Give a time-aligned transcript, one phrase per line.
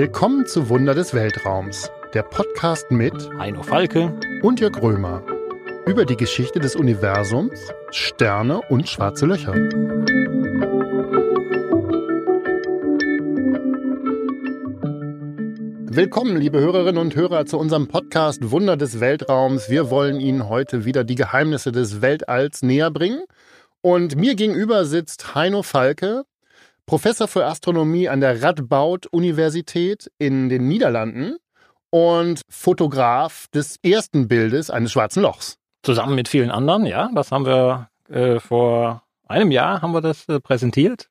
[0.00, 5.22] Willkommen zu Wunder des Weltraums, der Podcast mit Heino Falke und Jörg Römer
[5.86, 7.60] über die Geschichte des Universums,
[7.90, 9.52] Sterne und schwarze Löcher.
[15.92, 19.68] Willkommen, liebe Hörerinnen und Hörer, zu unserem Podcast Wunder des Weltraums.
[19.68, 23.22] Wir wollen Ihnen heute wieder die Geheimnisse des Weltalls näher bringen.
[23.82, 26.24] Und mir gegenüber sitzt Heino Falke,
[26.90, 31.36] Professor für Astronomie an der Radboud-Universität in den Niederlanden
[31.90, 35.56] und Fotograf des ersten Bildes eines schwarzen Lochs.
[35.84, 37.08] Zusammen mit vielen anderen, ja.
[37.14, 41.08] Das haben wir äh, vor einem Jahr haben wir das äh, präsentiert.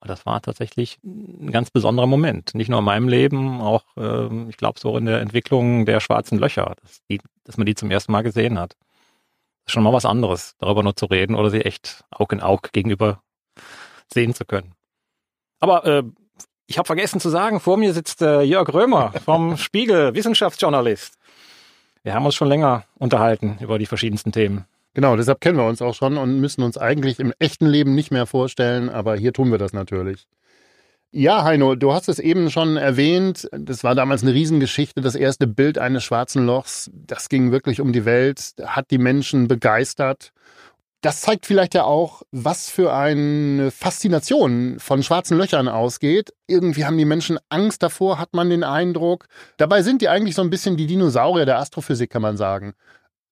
[0.00, 2.54] Das war tatsächlich ein ganz besonderer Moment.
[2.54, 6.38] Nicht nur in meinem Leben, auch, äh, ich glaube, so in der Entwicklung der schwarzen
[6.38, 8.72] Löcher, dass, die, dass man die zum ersten Mal gesehen hat.
[8.72, 12.40] Das ist schon mal was anderes, darüber nur zu reden oder sie echt Aug in
[12.40, 13.20] Aug gegenüber
[14.10, 14.77] sehen zu können.
[15.60, 16.02] Aber äh,
[16.66, 21.14] ich habe vergessen zu sagen, vor mir sitzt äh, Jörg Römer vom Spiegel, Wissenschaftsjournalist.
[22.02, 24.64] Wir haben uns schon länger unterhalten über die verschiedensten Themen.
[24.94, 28.10] Genau, deshalb kennen wir uns auch schon und müssen uns eigentlich im echten Leben nicht
[28.10, 30.26] mehr vorstellen, aber hier tun wir das natürlich.
[31.10, 33.48] Ja, Heino, du hast es eben schon erwähnt.
[33.52, 35.00] Das war damals eine Riesengeschichte.
[35.00, 39.48] Das erste Bild eines schwarzen Lochs, das ging wirklich um die Welt, hat die Menschen
[39.48, 40.32] begeistert.
[41.00, 46.32] Das zeigt vielleicht ja auch, was für eine Faszination von schwarzen Löchern ausgeht.
[46.48, 49.26] Irgendwie haben die Menschen Angst davor, hat man den Eindruck.
[49.58, 52.74] Dabei sind die eigentlich so ein bisschen die Dinosaurier der Astrophysik, kann man sagen.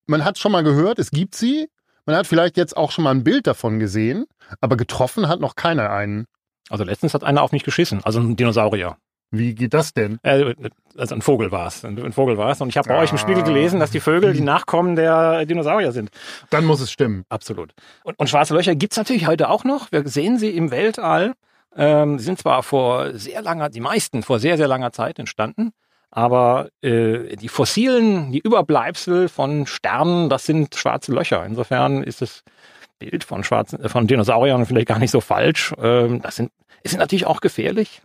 [0.06, 1.68] Man hat schon mal gehört, es gibt sie.
[2.04, 4.26] Man hat vielleicht jetzt auch schon mal ein Bild davon gesehen,
[4.60, 6.26] aber getroffen hat noch keiner einen.
[6.68, 8.96] Also letztens hat einer auf mich geschissen, also ein Dinosaurier.
[9.38, 10.18] Wie geht das denn?
[10.22, 10.54] Äh,
[10.96, 11.84] also ein Vogel war es.
[11.84, 12.60] Ein Vogel war es.
[12.60, 13.00] Und ich habe bei ah.
[13.00, 16.10] euch im Spiegel gelesen, dass die Vögel die Nachkommen der Dinosaurier sind.
[16.50, 17.24] Dann muss es stimmen.
[17.28, 17.72] Absolut.
[18.04, 19.92] Und, und schwarze Löcher gibt's natürlich heute auch noch.
[19.92, 21.34] Wir sehen sie im Weltall.
[21.76, 25.72] Ähm, sie sind zwar vor sehr langer, die meisten vor sehr, sehr langer Zeit entstanden,
[26.10, 31.44] aber äh, die fossilen, die Überbleibsel von Sternen, das sind schwarze Löcher.
[31.44, 32.42] Insofern ist das
[32.98, 35.74] Bild von schwarzen, äh, von Dinosauriern vielleicht gar nicht so falsch.
[35.78, 36.50] Ähm, das sind,
[36.82, 38.00] es sind natürlich auch gefährlich.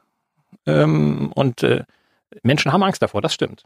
[0.66, 1.84] Ähm, und äh,
[2.44, 3.64] Menschen haben Angst davor, das stimmt.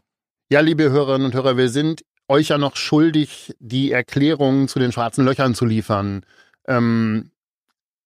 [0.48, 4.92] Ja, liebe Hörerinnen und Hörer, wir sind euch ja noch schuldig, die Erklärungen zu den
[4.92, 6.24] schwarzen Löchern zu liefern.
[6.66, 7.30] Ähm,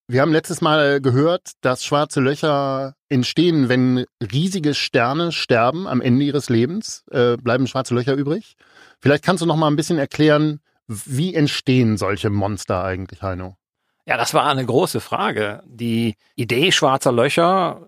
[0.08, 6.24] wir haben letztes Mal gehört, dass schwarze Löcher entstehen, wenn riesige Sterne sterben am Ende
[6.24, 8.56] ihres Lebens, äh, bleiben schwarze Löcher übrig.
[8.98, 13.56] Vielleicht kannst du noch mal ein bisschen erklären, wie entstehen solche Monster eigentlich, Heino?
[14.04, 15.62] Ja, das war eine große Frage.
[15.66, 17.86] Die Idee schwarzer Löcher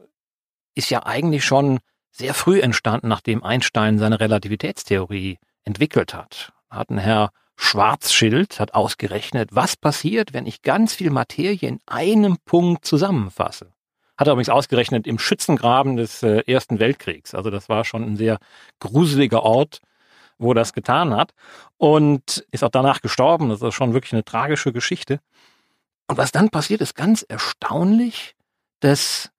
[0.74, 6.52] ist ja eigentlich schon sehr früh entstanden, nachdem Einstein seine Relativitätstheorie entwickelt hat.
[6.70, 12.38] Hat ein Herr Schwarzschild hat ausgerechnet, was passiert, wenn ich ganz viel Materie in einem
[12.44, 13.72] Punkt zusammenfasse.
[14.16, 17.34] Hat er übrigens ausgerechnet im Schützengraben des äh, Ersten Weltkriegs.
[17.34, 18.38] Also das war schon ein sehr
[18.80, 19.80] gruseliger Ort,
[20.38, 21.32] wo das getan hat.
[21.76, 23.48] Und ist auch danach gestorben.
[23.48, 25.20] Das ist schon wirklich eine tragische Geschichte.
[26.08, 28.34] Und was dann passiert, ist ganz erstaunlich,
[28.80, 29.30] dass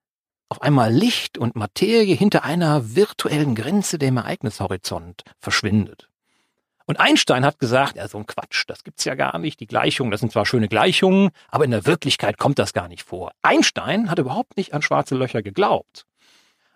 [0.53, 6.09] auf einmal Licht und Materie hinter einer virtuellen Grenze dem Ereignishorizont verschwindet.
[6.85, 9.59] Und Einstein hat gesagt, ja, so ein Quatsch, das gibt's ja gar nicht.
[9.61, 13.01] Die Gleichungen, das sind zwar schöne Gleichungen, aber in der Wirklichkeit kommt das gar nicht
[13.01, 13.31] vor.
[13.41, 16.05] Einstein hat überhaupt nicht an schwarze Löcher geglaubt.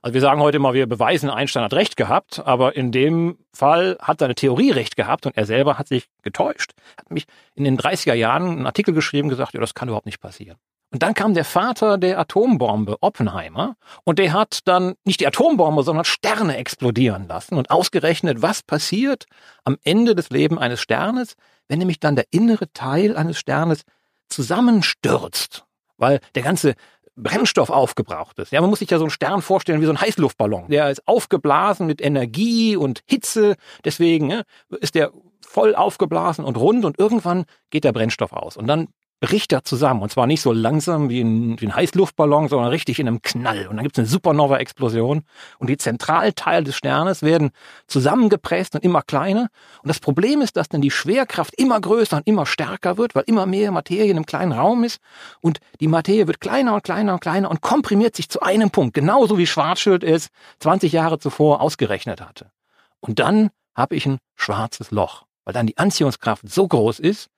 [0.02, 3.96] Also wir sagen heute immer, wir beweisen, Einstein hat recht gehabt, aber in dem Fall
[4.02, 6.72] hat seine Theorie recht gehabt und er selber hat sich getäuscht.
[6.98, 10.20] Hat mich in den 30er Jahren einen Artikel geschrieben, gesagt, ja, das kann überhaupt nicht
[10.20, 10.58] passieren.
[10.92, 13.76] Und dann kam der Vater der Atombombe, Oppenheimer,
[14.06, 19.26] und der hat dann nicht die Atombombe, sondern Sterne explodieren lassen und ausgerechnet, was passiert
[19.66, 21.36] am Ende des Lebens eines Sternes,
[21.68, 23.82] wenn nämlich dann der innere Teil eines Sternes
[24.30, 25.66] zusammenstürzt,
[25.98, 26.76] weil der ganze
[27.18, 28.52] Brennstoff aufgebraucht ist.
[28.52, 30.70] Ja, man muss sich ja so einen Stern vorstellen wie so ein Heißluftballon.
[30.70, 33.56] Der ist aufgeblasen mit Energie und Hitze.
[33.84, 35.12] Deswegen ist der
[35.42, 38.56] voll aufgeblasen und rund und irgendwann geht der Brennstoff aus.
[38.56, 40.02] Und dann bricht er zusammen.
[40.02, 43.68] Und zwar nicht so langsam wie ein, wie ein Heißluftballon, sondern richtig in einem Knall.
[43.68, 45.24] Und dann gibt es eine Supernova-Explosion.
[45.58, 47.52] Und die Zentralteile des Sternes werden
[47.88, 49.50] zusammengepresst und immer kleiner.
[49.82, 53.24] Und das Problem ist, dass dann die Schwerkraft immer größer und immer stärker wird, weil
[53.26, 55.00] immer mehr Materie in einem kleinen Raum ist.
[55.42, 58.94] Und die Materie wird kleiner und kleiner und kleiner und komprimiert sich zu einem Punkt.
[58.94, 60.28] Genauso wie Schwarzschild es
[60.60, 62.52] 20 Jahre zuvor ausgerechnet hatte.
[63.00, 67.30] Und dann habe ich ein schwarzes Loch, weil dann die Anziehungskraft so groß ist,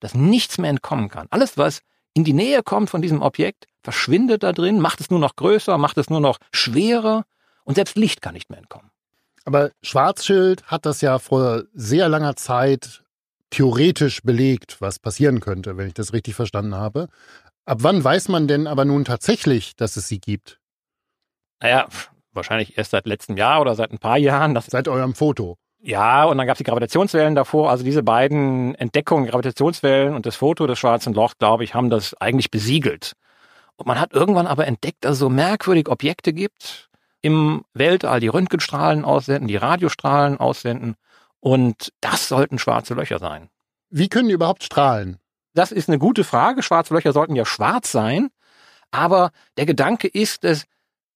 [0.00, 1.26] dass nichts mehr entkommen kann.
[1.30, 1.80] Alles, was
[2.14, 5.78] in die Nähe kommt von diesem Objekt, verschwindet da drin, macht es nur noch größer,
[5.78, 7.24] macht es nur noch schwerer
[7.64, 8.90] und selbst Licht kann nicht mehr entkommen.
[9.44, 13.02] Aber Schwarzschild hat das ja vor sehr langer Zeit
[13.50, 17.08] theoretisch belegt, was passieren könnte, wenn ich das richtig verstanden habe.
[17.64, 20.60] Ab wann weiß man denn aber nun tatsächlich, dass es sie gibt?
[21.60, 21.88] Naja,
[22.32, 24.58] wahrscheinlich erst seit letztem Jahr oder seit ein paar Jahren.
[24.66, 25.56] Seit eurem Foto.
[25.80, 27.70] Ja, und dann gab es die Gravitationswellen davor.
[27.70, 32.14] Also diese beiden Entdeckungen, Gravitationswellen und das Foto des Schwarzen Lochs, glaube ich, haben das
[32.14, 33.12] eigentlich besiegelt.
[33.76, 36.90] Und man hat irgendwann aber entdeckt, dass es so merkwürdige Objekte gibt
[37.22, 40.96] im Weltall, die Röntgenstrahlen aussenden, die Radiostrahlen aussenden.
[41.40, 43.48] Und das sollten schwarze Löcher sein.
[43.88, 45.18] Wie können die überhaupt strahlen?
[45.54, 46.64] Das ist eine gute Frage.
[46.64, 48.30] Schwarze Löcher sollten ja schwarz sein.
[48.90, 50.64] Aber der Gedanke ist, dass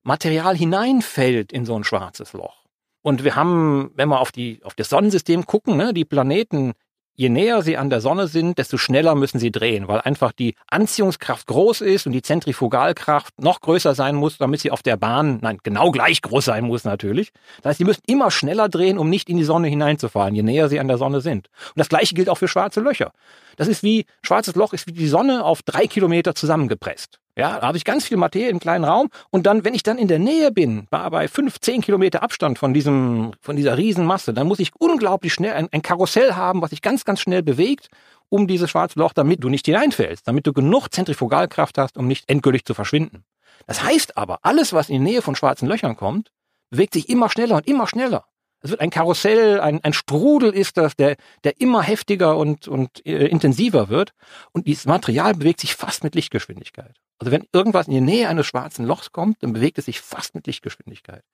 [0.05, 2.62] Material hineinfällt in so ein schwarzes Loch.
[3.03, 6.73] Und wir haben, wenn wir auf, die, auf das Sonnensystem gucken, ne, die Planeten,
[7.15, 10.55] je näher sie an der Sonne sind, desto schneller müssen sie drehen, weil einfach die
[10.69, 15.39] Anziehungskraft groß ist und die Zentrifugalkraft noch größer sein muss, damit sie auf der Bahn,
[15.43, 17.33] nein, genau gleich groß sein muss natürlich.
[17.59, 20.69] Das heißt, sie müssen immer schneller drehen, um nicht in die Sonne hineinzufallen, je näher
[20.69, 21.49] sie an der Sonne sind.
[21.69, 23.13] Und das gleiche gilt auch für schwarze Löcher.
[23.57, 27.22] Das ist wie, schwarzes Loch ist wie die Sonne auf drei Kilometer zusammengepresst.
[27.37, 29.97] Ja, da habe ich ganz viel Materie im kleinen Raum und dann, wenn ich dann
[29.97, 34.47] in der Nähe bin, bei, fünf, zehn Kilometer Abstand von diesem, von dieser Riesenmasse, dann
[34.47, 37.89] muss ich unglaublich schnell ein, ein Karussell haben, was sich ganz, ganz schnell bewegt,
[38.29, 42.29] um dieses schwarze Loch, damit du nicht hineinfällst, damit du genug Zentrifugalkraft hast, um nicht
[42.29, 43.25] endgültig zu verschwinden.
[43.67, 46.33] Das heißt aber, alles, was in die Nähe von schwarzen Löchern kommt,
[46.71, 48.25] bewegt sich immer schneller und immer schneller.
[48.63, 53.05] Es wird ein Karussell, ein, ein Strudel ist das, der, der immer heftiger und, und
[53.05, 54.13] äh, intensiver wird.
[54.53, 56.97] Und dieses Material bewegt sich fast mit Lichtgeschwindigkeit.
[57.19, 60.35] Also wenn irgendwas in die Nähe eines schwarzen Lochs kommt, dann bewegt es sich fast
[60.35, 61.25] mit Lichtgeschwindigkeit.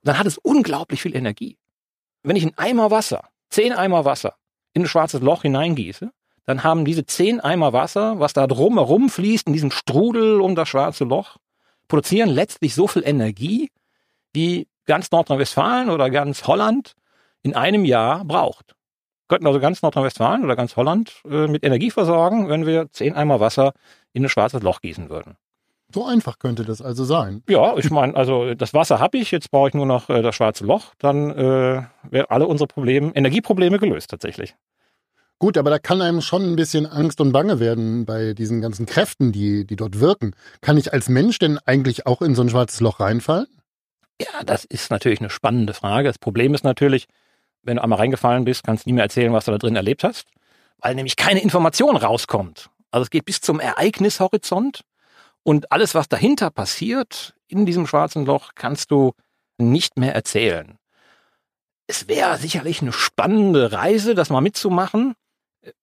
[0.00, 1.58] Und dann hat es unglaublich viel Energie.
[2.22, 4.36] Wenn ich einen Eimer Wasser, zehn Eimer Wasser,
[4.74, 6.10] in ein schwarzes Loch hineingieße,
[6.44, 10.68] dann haben diese zehn Eimer Wasser, was da drumherum fließt, in diesem Strudel um das
[10.68, 11.38] schwarze Loch,
[11.88, 13.70] produzieren letztlich so viel Energie,
[14.34, 16.94] wie ganz Nordrhein-Westfalen oder ganz Holland
[17.42, 18.74] in einem Jahr braucht.
[19.28, 23.40] Könnten also ganz Nordrhein-Westfalen oder ganz Holland äh, mit Energie versorgen, wenn wir zehn Eimer
[23.40, 23.72] Wasser
[24.12, 25.36] in ein schwarzes Loch gießen würden.
[25.92, 27.42] So einfach könnte das also sein.
[27.48, 30.34] Ja, ich meine, also das Wasser habe ich, jetzt brauche ich nur noch äh, das
[30.34, 34.54] schwarze Loch, dann äh, wären alle unsere Probleme, Energieprobleme gelöst tatsächlich.
[35.38, 38.86] Gut, aber da kann einem schon ein bisschen Angst und Bange werden bei diesen ganzen
[38.86, 40.34] Kräften, die, die dort wirken.
[40.60, 43.46] Kann ich als Mensch denn eigentlich auch in so ein schwarzes Loch reinfallen?
[44.20, 46.08] Ja, das ist natürlich eine spannende Frage.
[46.08, 47.06] Das Problem ist natürlich,
[47.62, 50.04] wenn du einmal reingefallen bist, kannst du nie mehr erzählen, was du da drin erlebt
[50.04, 50.28] hast,
[50.78, 52.70] weil nämlich keine Information rauskommt.
[52.90, 54.82] Also es geht bis zum Ereignishorizont
[55.42, 59.12] und alles, was dahinter passiert in diesem schwarzen Loch, kannst du
[59.58, 60.78] nicht mehr erzählen.
[61.86, 65.14] Es wäre sicherlich eine spannende Reise, das mal mitzumachen.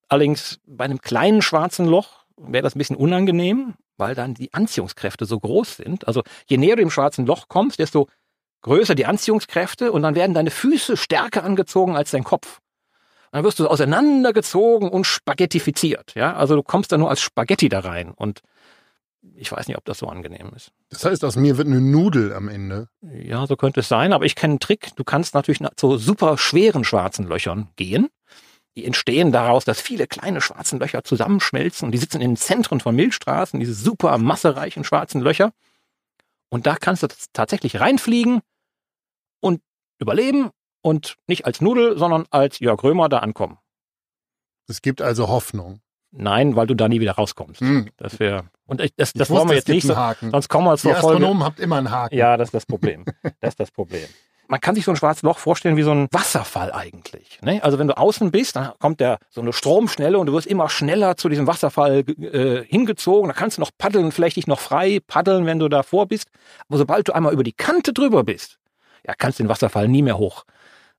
[0.07, 5.25] Allerdings bei einem kleinen schwarzen Loch wäre das ein bisschen unangenehm, weil dann die Anziehungskräfte
[5.25, 6.07] so groß sind.
[6.07, 8.07] Also je näher du im schwarzen Loch kommst, desto
[8.61, 12.59] größer die Anziehungskräfte und dann werden deine Füße stärker angezogen als dein Kopf.
[13.31, 16.13] Und dann wirst du auseinandergezogen und spaghettifiziert.
[16.15, 18.41] Ja, also du kommst da nur als Spaghetti da rein und
[19.35, 20.71] ich weiß nicht, ob das so angenehm ist.
[20.89, 22.89] Das heißt, aus mir wird eine Nudel am Ende.
[23.01, 24.95] Ja, so könnte es sein, aber ich kenne einen Trick.
[24.95, 28.09] Du kannst natürlich zu super schweren schwarzen Löchern gehen.
[28.75, 32.79] Die entstehen daraus, dass viele kleine schwarzen Löcher zusammenschmelzen und die sitzen in den Zentren
[32.79, 35.51] von Milchstraßen, diese super massereichen schwarzen Löcher.
[36.49, 38.41] Und da kannst du tatsächlich reinfliegen
[39.41, 39.61] und
[39.99, 40.51] überleben
[40.81, 43.57] und nicht als Nudel, sondern als Jörg Römer da ankommen.
[44.67, 45.81] Es gibt also Hoffnung.
[46.13, 47.61] Nein, weil du da nie wieder rauskommst.
[47.61, 47.89] Hm.
[47.97, 49.93] Das wäre und ich, das, Ich das wusste, wollen wir jetzt nicht so.
[50.29, 51.17] Sonst kommen wir Die zur Folge.
[51.17, 52.15] Astronomen habt immer einen Haken.
[52.15, 53.03] Ja, das ist das Problem.
[53.41, 54.05] Das ist das Problem.
[54.47, 57.39] Man kann sich so ein schwarzes Loch vorstellen wie so ein Wasserfall eigentlich.
[57.41, 57.63] Ne?
[57.63, 60.69] Also wenn du außen bist, dann kommt der so eine Stromschnelle und du wirst immer
[60.69, 63.29] schneller zu diesem Wasserfall äh, hingezogen.
[63.29, 66.29] Da kannst du noch paddeln, vielleicht dich noch frei paddeln, wenn du davor bist.
[66.67, 68.57] Aber sobald du einmal über die Kante drüber bist,
[69.05, 70.43] ja, kannst du den Wasserfall nie mehr hoch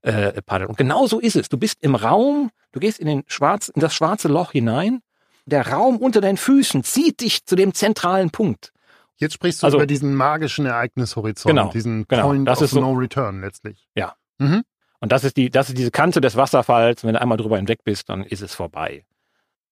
[0.02, 0.68] äh, paddeln.
[0.70, 1.48] Und genau so ist es.
[1.48, 5.00] Du bist im Raum, du gehst in, den Schwarz, in das schwarze Loch hinein.
[5.46, 8.72] Der Raum unter deinen Füßen zieht dich zu dem zentralen Punkt.
[9.16, 12.22] Jetzt sprichst du Also- über diesen magischen Ereignishorizont, Genau, diesen genau.
[12.28, 13.88] Point Das of ist so- No Return letztlich.
[13.94, 14.14] Ja.
[14.38, 14.62] Mhm.
[15.00, 17.02] Und das ist die, das ist diese Kante des Wasserfalls.
[17.04, 19.04] Wenn du einmal drüber hinweg bist, dann ist es vorbei.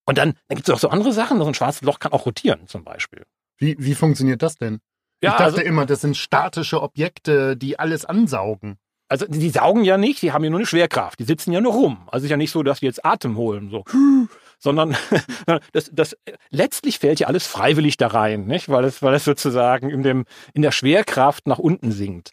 [0.05, 1.37] Und dann, dann gibt es auch so andere Sachen.
[1.39, 3.25] So ein schwarzes Loch kann auch rotieren, zum Beispiel.
[3.57, 4.79] Wie, wie funktioniert das denn?
[5.21, 8.77] Ich dachte also, immer, das sind statische Objekte, die alles ansaugen.
[9.07, 11.19] also die, die saugen ja nicht, die haben ja nur eine Schwerkraft.
[11.19, 11.97] Die sitzen ja nur rum.
[12.07, 13.83] Also es ist ja nicht so, dass die jetzt Atem holen, so.
[14.59, 14.95] Sondern
[15.73, 16.15] das, das
[16.49, 18.69] letztlich fällt ja alles freiwillig da rein, nicht?
[18.69, 22.31] Weil es, weil es sozusagen in dem, in der Schwerkraft nach unten sinkt.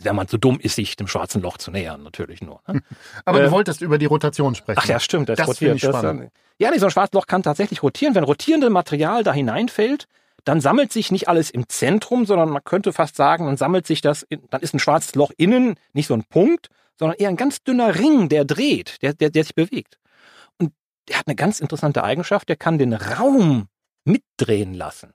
[0.00, 2.60] Wenn man so dumm ist, sich dem schwarzen Loch zu nähern, natürlich nur.
[2.66, 2.80] Ne?
[3.26, 4.80] Aber Äh, du wolltest über die Rotation sprechen.
[4.82, 5.28] Ach ja, stimmt.
[5.28, 5.58] Das, Das rotiert.
[5.58, 6.22] finde ich spannend.
[6.22, 6.30] äh,
[6.64, 8.14] ja, nee, so ein schwarzes Loch kann tatsächlich rotieren.
[8.14, 10.06] Wenn rotierendes Material da hineinfällt,
[10.44, 14.00] dann sammelt sich nicht alles im Zentrum, sondern man könnte fast sagen, dann sammelt sich
[14.00, 16.68] das, dann ist ein schwarzes Loch innen nicht so ein Punkt,
[16.98, 19.98] sondern eher ein ganz dünner Ring, der dreht, der, der, der sich bewegt.
[20.58, 20.72] Und
[21.08, 23.68] der hat eine ganz interessante Eigenschaft, der kann den Raum
[24.04, 25.12] mitdrehen lassen.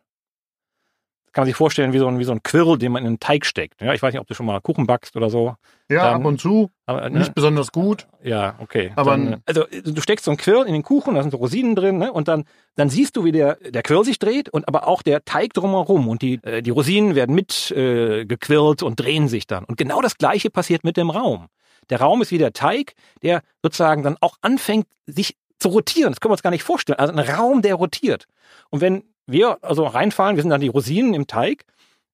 [1.37, 3.19] Kann man sich vorstellen, wie so ein, wie so ein Quirl, den man in einen
[3.19, 3.79] Teig steckt.
[3.79, 5.53] Ja, ich weiß nicht, ob du schon mal Kuchen backst oder so.
[5.87, 6.71] Ja, Dann, ab und zu.
[6.87, 7.19] Aber, ne?
[7.19, 8.07] Nicht besonders gut.
[8.23, 8.91] Ja, okay.
[8.95, 11.75] Aber dann, also du steckst so ein Quirl in den Kuchen, da sind so Rosinen
[11.75, 12.11] drin, ne?
[12.11, 15.25] Und dann, dann siehst du, wie der, der Quirl sich dreht und aber auch der
[15.25, 16.07] Teig drumherum.
[16.07, 19.63] Und die, äh, die Rosinen werden mit äh, gequirlt und drehen sich dann.
[19.63, 21.49] Und genau das gleiche passiert mit dem Raum.
[21.91, 26.13] Der Raum ist wie der Teig, der sozusagen dann auch anfängt, sich zu rotieren.
[26.13, 26.97] Das können wir uns gar nicht vorstellen.
[26.97, 28.25] Also ein Raum, der rotiert.
[28.71, 31.65] Und wenn wir also reinfallen, wir sind dann die Rosinen im Teig,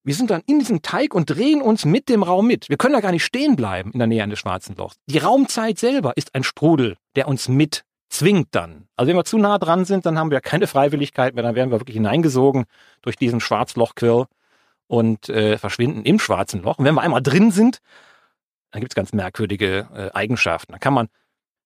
[0.03, 2.67] wir sind dann in diesem Teig und drehen uns mit dem Raum mit.
[2.67, 4.97] Wir können da gar nicht stehen bleiben in der Nähe eines schwarzen Lochs.
[5.05, 8.87] Die Raumzeit selber ist ein Strudel, der uns mit zwingt dann.
[8.95, 11.71] Also wenn wir zu nah dran sind, dann haben wir keine Freiwilligkeit mehr, dann werden
[11.71, 12.65] wir wirklich hineingesogen
[13.01, 14.25] durch diesen Schwarzlochquirl
[14.87, 16.77] und äh, verschwinden im schwarzen Loch.
[16.77, 17.79] Und wenn wir einmal drin sind,
[18.71, 20.73] dann gibt es ganz merkwürdige äh, Eigenschaften.
[20.73, 21.07] Dann kann man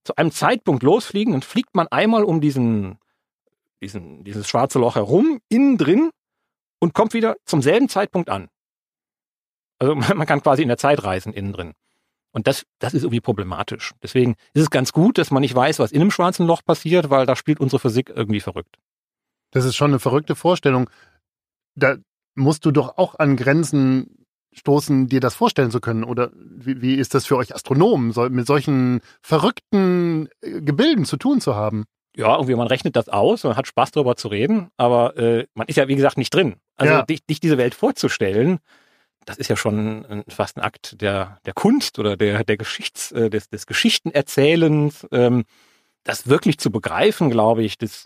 [0.03, 2.97] zu einem Zeitpunkt losfliegen und fliegt man einmal um diesen,
[3.81, 6.11] diesen, dieses schwarze Loch herum, innen drin
[6.79, 8.47] und kommt wieder zum selben Zeitpunkt an.
[9.79, 11.73] Also man kann quasi in der Zeit reisen innen drin.
[12.31, 13.93] Und das, das ist irgendwie problematisch.
[14.03, 17.09] Deswegen ist es ganz gut, dass man nicht weiß, was in einem schwarzen Loch passiert,
[17.09, 18.77] weil da spielt unsere Physik irgendwie verrückt.
[19.51, 20.89] Das ist schon eine verrückte Vorstellung.
[21.75, 21.97] Da
[22.35, 26.03] musst du doch auch an Grenzen stoßen, dir das vorstellen zu können?
[26.03, 31.17] Oder wie, wie ist das für euch Astronomen, so, mit solchen verrückten äh, Gebilden zu
[31.17, 31.85] tun zu haben?
[32.17, 35.67] Ja, irgendwie man rechnet das aus und hat Spaß darüber zu reden, aber äh, man
[35.67, 36.55] ist ja wie gesagt nicht drin.
[36.75, 37.01] Also ja.
[37.03, 38.59] dich, dich diese Welt vorzustellen,
[39.25, 43.11] das ist ja schon ein, fast ein Akt der, der Kunst oder der, der Geschichts,
[43.11, 45.05] äh, des, des Geschichtenerzählens.
[45.11, 45.43] Ähm,
[46.03, 48.05] das wirklich zu begreifen, glaube ich, das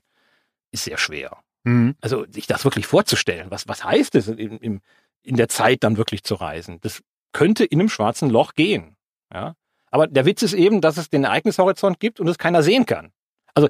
[0.71, 1.37] ist sehr schwer.
[1.63, 1.95] Mhm.
[2.01, 4.81] Also sich das wirklich vorzustellen, was, was heißt es im, im,
[5.21, 6.79] in der Zeit dann wirklich zu reisen?
[6.81, 7.01] Das
[7.31, 8.95] könnte in einem schwarzen Loch gehen.
[9.31, 9.55] Ja?
[9.91, 13.11] Aber der Witz ist eben, dass es den Ereignishorizont gibt und es keiner sehen kann.
[13.53, 13.67] Also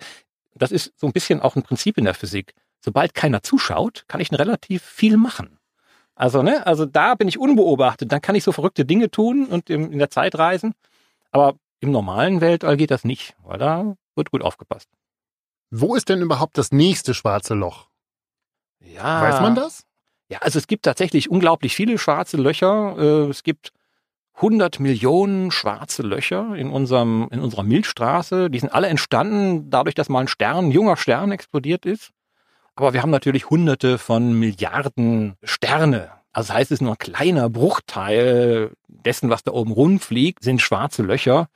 [0.55, 2.53] das ist so ein bisschen auch ein Prinzip in der Physik.
[2.79, 5.57] Sobald keiner zuschaut, kann ich relativ viel machen.
[6.15, 9.69] Also, ne, also da bin ich unbeobachtet, dann kann ich so verrückte Dinge tun und
[9.69, 10.73] in, in der Zeit reisen.
[11.31, 14.89] Aber im normalen Weltall geht das nicht, weil da wird gut aufgepasst.
[15.71, 17.87] Wo ist denn überhaupt das nächste schwarze Loch?
[18.79, 19.21] Ja.
[19.21, 19.85] Weiß man das?
[20.29, 22.95] Ja, also es gibt tatsächlich unglaublich viele schwarze Löcher.
[22.97, 23.71] Äh, es gibt
[24.35, 28.49] 100 Millionen schwarze Löcher in unserem, in unserer Milchstraße.
[28.49, 32.11] Die sind alle entstanden dadurch, dass mal ein Stern, ein junger Stern explodiert ist.
[32.75, 36.09] Aber wir haben natürlich hunderte von Milliarden Sterne.
[36.33, 40.61] Also das heißt, es ist nur ein kleiner Bruchteil dessen, was da oben rumfliegt, sind
[40.61, 41.47] schwarze Löcher.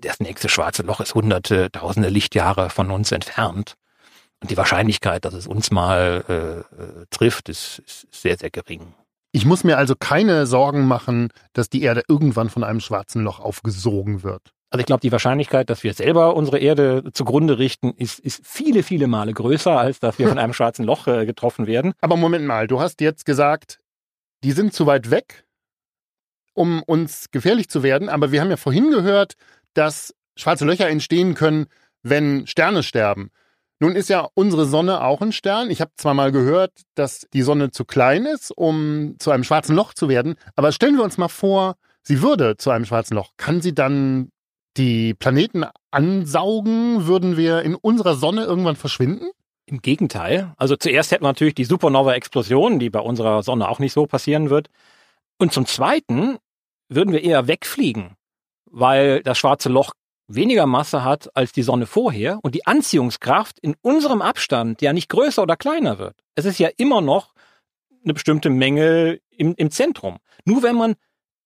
[0.00, 3.74] Das nächste schwarze Loch ist hunderte, tausende Lichtjahre von uns entfernt.
[4.40, 8.94] Und die Wahrscheinlichkeit, dass es uns mal äh, äh trifft, ist, ist sehr, sehr gering.
[9.38, 13.38] Ich muss mir also keine Sorgen machen, dass die Erde irgendwann von einem schwarzen Loch
[13.38, 14.52] aufgesogen wird.
[14.70, 18.82] Also ich glaube, die Wahrscheinlichkeit, dass wir selber unsere Erde zugrunde richten, ist, ist viele,
[18.82, 21.92] viele Male größer, als dass wir von einem schwarzen Loch äh, getroffen werden.
[22.00, 23.78] Aber Moment mal, du hast jetzt gesagt,
[24.42, 25.44] die sind zu weit weg,
[26.52, 28.08] um uns gefährlich zu werden.
[28.08, 29.34] Aber wir haben ja vorhin gehört,
[29.72, 31.68] dass schwarze Löcher entstehen können,
[32.02, 33.30] wenn Sterne sterben.
[33.80, 35.70] Nun ist ja unsere Sonne auch ein Stern.
[35.70, 39.76] Ich habe zwar mal gehört, dass die Sonne zu klein ist, um zu einem schwarzen
[39.76, 43.30] Loch zu werden, aber stellen wir uns mal vor, sie würde zu einem schwarzen Loch.
[43.36, 44.30] Kann sie dann
[44.76, 47.06] die Planeten ansaugen?
[47.06, 49.30] Würden wir in unserer Sonne irgendwann verschwinden?
[49.66, 50.54] Im Gegenteil.
[50.56, 54.50] Also zuerst hätten wir natürlich die Supernova-Explosion, die bei unserer Sonne auch nicht so passieren
[54.50, 54.68] wird.
[55.38, 56.38] Und zum Zweiten
[56.88, 58.16] würden wir eher wegfliegen,
[58.64, 59.92] weil das schwarze Loch
[60.28, 65.08] weniger Masse hat als die Sonne vorher und die Anziehungskraft in unserem Abstand ja nicht
[65.08, 66.16] größer oder kleiner wird.
[66.34, 67.34] Es ist ja immer noch
[68.04, 70.18] eine bestimmte Menge im, im Zentrum.
[70.44, 70.94] Nur wenn man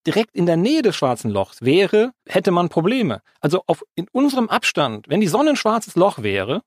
[0.06, 3.22] direkt in der Nähe des schwarzen Lochs wäre, hätte man Probleme.
[3.40, 6.62] Also auf, in unserem Abstand, wenn die Sonne ein schwarzes Loch wäre,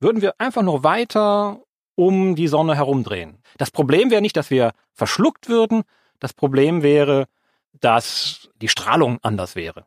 [0.00, 1.60] würden wir einfach nur weiter
[1.94, 3.42] um die Sonne herumdrehen.
[3.58, 5.82] Das Problem wäre nicht, dass wir verschluckt würden.
[6.18, 7.26] Das Problem wäre,
[7.80, 9.84] dass die Strahlung anders wäre.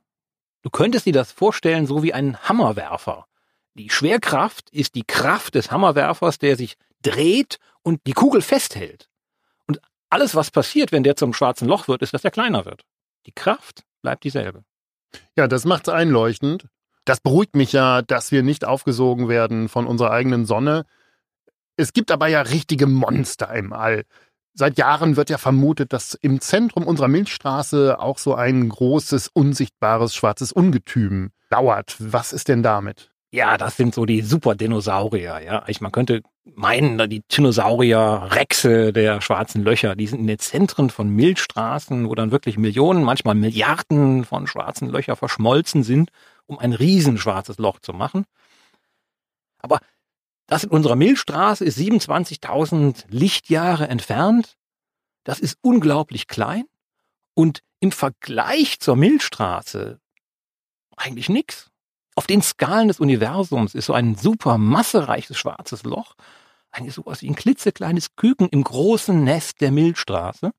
[0.63, 3.27] Du könntest dir das vorstellen, so wie ein Hammerwerfer.
[3.75, 9.09] Die Schwerkraft ist die Kraft des Hammerwerfers, der sich dreht und die Kugel festhält.
[9.67, 9.79] Und
[10.09, 12.83] alles, was passiert, wenn der zum schwarzen Loch wird, ist, dass er kleiner wird.
[13.25, 14.63] Die Kraft bleibt dieselbe.
[15.35, 16.67] Ja, das macht's einleuchtend.
[17.03, 20.85] Das beruhigt mich ja, dass wir nicht aufgesogen werden von unserer eigenen Sonne.
[21.75, 24.05] Es gibt aber ja richtige Monster im All.
[24.55, 30.13] Seit Jahren wird ja vermutet, dass im Zentrum unserer Milchstraße auch so ein großes, unsichtbares,
[30.13, 31.95] schwarzes Ungetüm dauert.
[31.99, 33.11] Was ist denn damit?
[33.31, 35.63] Ja, das sind so die Superdinosaurier, ja.
[35.65, 40.91] Ich, man könnte meinen, die Dinosaurier, Rexe der schwarzen Löcher, die sind in den Zentren
[40.91, 46.11] von Milchstraßen, wo dann wirklich Millionen, manchmal Milliarden von schwarzen Löcher verschmolzen sind,
[46.45, 48.25] um ein riesenschwarzes Loch zu machen.
[49.57, 49.79] Aber
[50.47, 54.57] das in unserer Milchstraße ist 27.000 Lichtjahre entfernt.
[55.23, 56.65] das ist unglaublich klein
[57.33, 59.99] und im Vergleich zur Milchstraße
[60.97, 61.69] eigentlich nix.
[62.15, 66.15] Auf den Skalen des Universums ist so ein super massereiches schwarzes Loch
[66.73, 70.51] eigentlich sowas wie ein klitzekleines Küken im großen Nest der Milchstraße.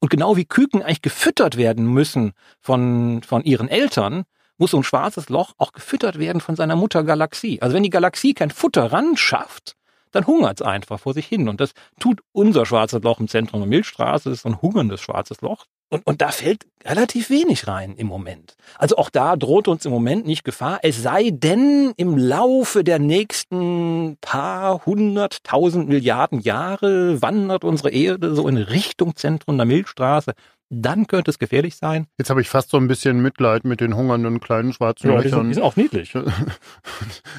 [0.00, 4.24] Und genau wie Küken eigentlich gefüttert werden müssen von, von ihren Eltern,
[4.58, 7.60] muss so ein schwarzes Loch auch gefüttert werden von seiner Mutter Galaxie.
[7.60, 9.76] Also wenn die Galaxie kein Futter ran schafft,
[10.14, 11.48] dann hungert es einfach vor sich hin.
[11.48, 15.00] Und das tut unser schwarzes Loch im Zentrum der Milchstraße, das ist so ein hungerndes
[15.00, 15.66] schwarzes Loch.
[15.90, 18.56] Und, und da fällt relativ wenig rein im Moment.
[18.78, 22.98] Also auch da droht uns im Moment nicht Gefahr, es sei denn im Laufe der
[22.98, 30.32] nächsten paar hunderttausend Milliarden Jahre wandert unsere Erde so in Richtung Zentrum der Milchstraße
[30.70, 32.06] dann könnte es gefährlich sein.
[32.18, 35.30] Jetzt habe ich fast so ein bisschen Mitleid mit den hungernden kleinen schwarzen ja, Löchern.
[35.30, 36.14] Die sind, die sind auch niedlich.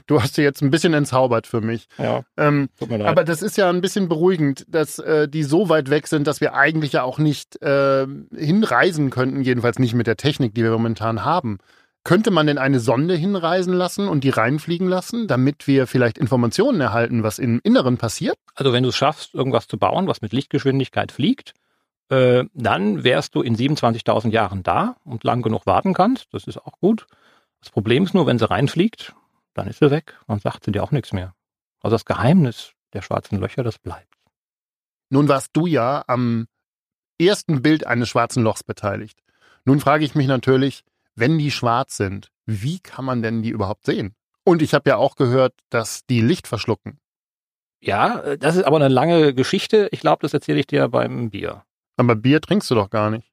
[0.08, 1.88] Du hast sie jetzt ein bisschen entzaubert für mich.
[1.98, 2.24] Ja.
[2.38, 3.08] Ähm, tut mir leid.
[3.08, 6.42] Aber das ist ja ein bisschen beruhigend, dass äh, die so weit weg sind, dass
[6.42, 8.06] wir eigentlich ja auch nicht äh,
[8.36, 11.58] hinreisen könnten, jedenfalls nicht mit der Technik, die wir momentan haben.
[12.06, 16.80] Könnte man denn eine Sonde hinreisen lassen und die reinfliegen lassen, damit wir vielleicht Informationen
[16.80, 18.38] erhalten, was im Inneren passiert?
[18.54, 21.56] Also wenn du es schaffst, irgendwas zu bauen, was mit Lichtgeschwindigkeit fliegt,
[22.10, 26.32] äh, dann wärst du in 27.000 Jahren da und lang genug warten kannst.
[26.32, 27.08] Das ist auch gut.
[27.60, 29.16] Das Problem ist nur, wenn sie reinfliegt,
[29.56, 31.34] dann ist sie weg und sagt sie dir auch nichts mehr.
[31.82, 34.14] Also das Geheimnis der schwarzen Löcher, das bleibt.
[35.10, 36.46] Nun warst du ja am
[37.20, 39.24] ersten Bild eines schwarzen Lochs beteiligt.
[39.64, 40.84] Nun frage ich mich natürlich,
[41.16, 44.16] wenn die schwarz sind, wie kann man denn die überhaupt sehen?
[44.44, 47.00] Und ich habe ja auch gehört, dass die Licht verschlucken.
[47.82, 49.88] Ja, äh, das ist aber eine lange Geschichte.
[49.92, 51.64] Ich glaube, das erzähle ich dir beim Bier.
[51.98, 53.32] Aber Bier trinkst du doch gar nicht.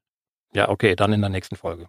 [0.54, 1.88] Ja, okay, dann in der nächsten Folge.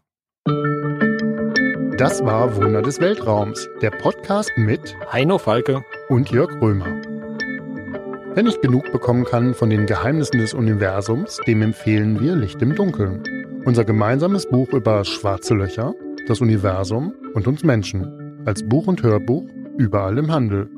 [1.98, 7.02] Das war Wunder des Weltraums, der Podcast mit Heino Falke und Jörg Römer.
[8.34, 12.76] Wer nicht genug bekommen kann von den Geheimnissen des Universums, dem empfehlen wir Licht im
[12.76, 13.43] Dunkeln.
[13.66, 15.94] Unser gemeinsames Buch über schwarze Löcher,
[16.28, 18.44] das Universum und uns Menschen.
[18.46, 19.46] Als Buch und Hörbuch
[19.78, 20.70] überall im Handel.